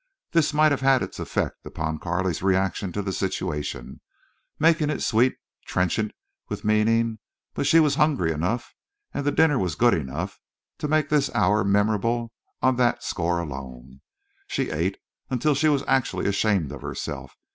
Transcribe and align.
This 0.31 0.51
might 0.51 0.71
have 0.71 0.81
had 0.81 1.03
its 1.03 1.19
effect 1.19 1.63
upon 1.63 1.99
Carley's 1.99 2.41
reaction 2.41 2.91
to 2.93 3.03
the 3.03 3.13
situation, 3.13 4.01
making 4.57 4.89
it 4.89 5.01
sweet, 5.03 5.35
trenchant 5.67 6.11
with 6.49 6.65
meaning, 6.65 7.19
but 7.53 7.67
she 7.67 7.79
was 7.79 7.93
hungry 7.93 8.31
enough 8.31 8.73
and 9.13 9.27
the 9.27 9.31
dinner 9.31 9.59
was 9.59 9.75
good 9.75 9.93
enough 9.93 10.39
to 10.79 10.87
make 10.87 11.09
this 11.09 11.29
hour 11.35 11.63
memorable 11.63 12.31
on 12.63 12.77
that 12.77 13.03
score 13.03 13.37
alone. 13.37 14.01
She 14.47 14.71
ate 14.71 14.97
until 15.29 15.53
she 15.53 15.67
was 15.67 15.83
actually 15.87 16.25
ashamed 16.25 16.71
of 16.71 16.81
herself. 16.81 17.35